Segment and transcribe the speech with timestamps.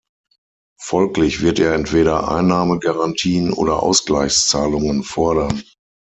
[0.81, 5.61] Folglich wird er entweder Einnahmegarantien oder Ausgleichszahlungen fordern.